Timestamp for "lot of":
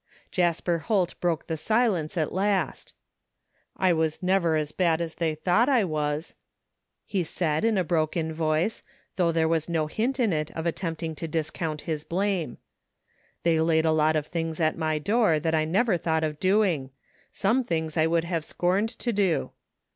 13.91-14.25